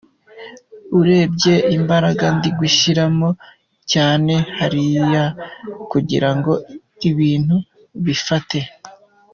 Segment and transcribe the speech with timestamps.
[0.99, 3.29] Urebye imbaraga ndi gushyiramo
[3.91, 5.23] cyane hariya
[5.91, 6.53] kugira ngo
[7.09, 7.55] ibintu
[8.05, 8.59] bifate.